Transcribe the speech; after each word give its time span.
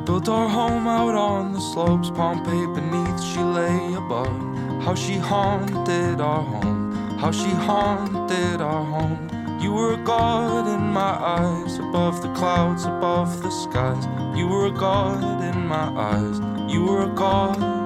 We 0.00 0.06
built 0.06 0.30
our 0.30 0.48
home 0.48 0.88
out 0.88 1.14
on 1.14 1.52
the 1.52 1.60
slopes, 1.60 2.08
Pompeii 2.08 2.66
beneath, 2.74 3.22
she 3.22 3.38
lay 3.40 3.92
above. 3.92 4.32
How 4.82 4.94
she 4.94 5.18
haunted 5.18 6.22
our 6.22 6.42
home, 6.42 7.18
how 7.18 7.30
she 7.30 7.50
haunted 7.50 8.62
our 8.62 8.82
home. 8.82 9.28
You 9.60 9.74
were 9.74 9.92
a 9.92 9.98
god 9.98 10.66
in 10.68 10.88
my 10.88 11.12
eyes, 11.20 11.78
above 11.78 12.22
the 12.22 12.32
clouds, 12.32 12.86
above 12.86 13.42
the 13.42 13.50
skies. 13.50 14.06
You 14.34 14.48
were 14.48 14.68
a 14.68 14.70
god 14.70 15.44
in 15.44 15.66
my 15.66 15.92
eyes, 15.94 16.40
you 16.72 16.82
were 16.82 17.02
a 17.02 17.14
god. 17.14 17.79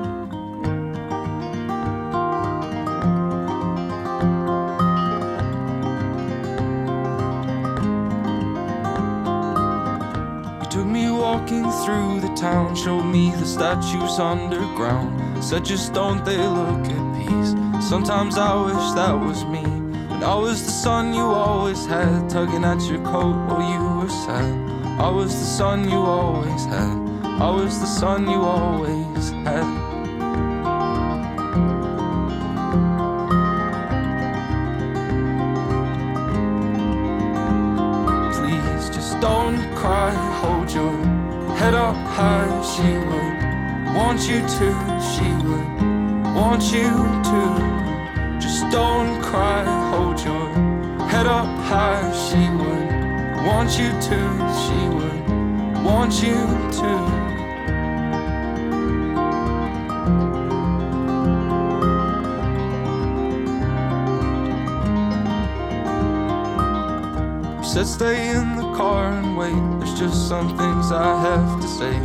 Through 11.84 12.20
the 12.20 12.32
town, 12.34 12.74
showed 12.76 13.04
me 13.04 13.30
the 13.30 13.46
statues 13.46 14.18
underground. 14.18 15.42
Such 15.42 15.68
just 15.68 15.92
don't 15.92 16.24
they 16.24 16.36
look 16.36 16.84
at 16.86 17.04
peace? 17.18 17.54
Sometimes 17.88 18.36
I 18.36 18.54
wish 18.66 18.94
that 18.94 19.14
was 19.14 19.44
me. 19.44 19.64
And 20.14 20.22
I 20.22 20.34
was 20.36 20.64
the 20.64 20.70
son 20.70 21.12
you 21.12 21.22
always 21.22 21.86
had, 21.86 22.30
tugging 22.30 22.64
at 22.64 22.80
your 22.82 23.02
coat 23.04 23.36
while 23.46 23.64
you 23.72 23.82
were 24.00 24.08
sad. 24.08 24.54
I 25.00 25.10
was 25.10 25.32
the 25.32 25.44
son 25.44 25.88
you 25.88 25.98
always 25.98 26.64
had. 26.66 26.96
I 27.42 27.50
was 27.50 27.80
the 27.80 27.86
son 27.86 28.28
you 28.28 28.40
always 28.40 29.30
had. 29.44 29.66
Please 38.34 38.90
just 38.90 39.18
don't 39.20 39.58
cry, 39.74 40.12
hold 40.40 40.70
your 40.72 41.13
head 41.64 41.74
up 41.74 41.96
high, 41.96 42.62
she 42.72 42.90
would 43.08 43.96
want 43.96 44.20
you 44.28 44.40
to, 44.56 44.68
she 45.12 45.28
would 45.44 45.68
want 46.38 46.62
you 46.64 46.90
to. 47.30 48.38
Just 48.38 48.70
don't 48.70 49.22
cry, 49.22 49.64
hold 49.90 50.20
your 50.20 50.46
head 51.08 51.26
up 51.26 51.48
high, 51.70 52.04
she 52.26 52.42
would 52.58 53.46
want 53.46 53.70
you 53.78 53.90
to, 54.08 54.18
she 54.62 54.80
would 54.94 55.82
want 55.82 56.12
you 56.22 56.36
to. 56.80 57.23
Said 67.74 67.86
stay 67.88 68.28
in 68.28 68.54
the 68.54 68.72
car 68.76 69.10
and 69.10 69.36
wait. 69.36 69.80
There's 69.80 69.98
just 69.98 70.28
some 70.28 70.56
things 70.56 70.92
I 70.92 71.20
have 71.20 71.60
to 71.60 71.66
say. 71.66 71.98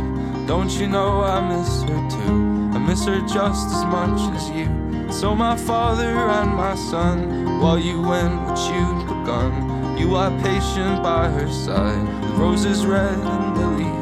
Don't 0.44 0.68
you 0.68 0.88
know 0.88 1.20
I 1.20 1.38
miss 1.48 1.82
her 1.82 2.00
too? 2.10 2.70
I 2.74 2.78
miss 2.78 3.04
her 3.04 3.20
just 3.20 3.68
as 3.68 3.84
much 3.84 4.20
as 4.34 4.50
you. 4.50 4.66
So 5.12 5.32
my 5.32 5.56
father 5.56 6.12
and 6.38 6.50
my 6.56 6.74
son, 6.74 7.60
while 7.60 7.78
you 7.78 8.02
went 8.02 8.34
what 8.42 8.58
you'd 8.68 9.06
begun, 9.06 9.96
you 9.96 10.16
are 10.16 10.32
patient 10.42 11.04
by 11.04 11.28
her 11.28 11.48
side. 11.52 12.04
The 12.20 12.32
roses 12.34 12.84
red 12.84 13.20
and 13.20 13.56
the 13.56 13.66
leaves 13.68 13.99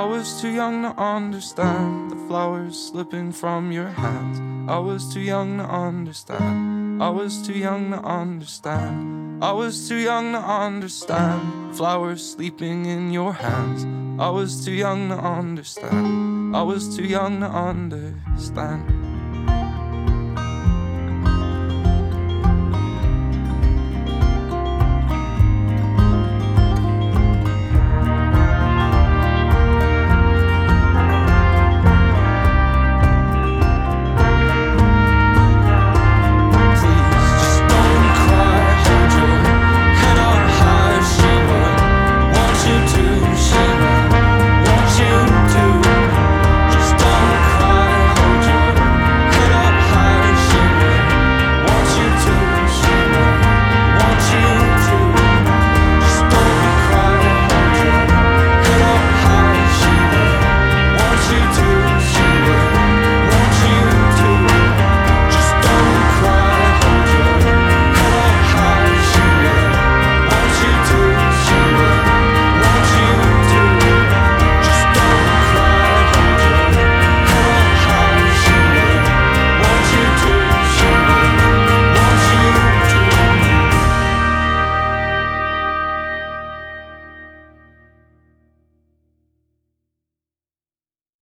was 0.00 0.40
too 0.40 0.48
young 0.48 0.82
to 0.82 0.94
understand 0.98 2.10
the 2.10 2.16
flowers 2.26 2.90
slipping 2.90 3.30
from 3.30 3.70
your 3.70 3.88
hands. 3.88 4.40
I 4.70 4.78
was 4.78 5.12
too 5.12 5.20
young 5.20 5.58
to 5.58 5.64
understand. 5.64 7.02
I 7.02 7.10
was 7.10 7.46
too 7.46 7.58
young 7.58 7.90
to 7.90 7.98
understand. 7.98 9.44
I 9.44 9.52
was 9.52 9.88
too 9.88 9.96
young 9.96 10.32
to 10.32 10.38
understand 10.38 11.76
flowers 11.76 12.24
sleeping 12.24 12.86
in 12.86 13.12
your 13.12 13.34
hands. 13.34 13.84
I 14.18 14.30
was 14.30 14.64
too 14.64 14.72
young 14.72 15.08
to 15.08 15.18
understand. 15.18 16.56
I 16.56 16.62
was 16.62 16.96
too 16.96 17.04
young 17.04 17.40
to 17.40 17.46
understand. 17.48 19.01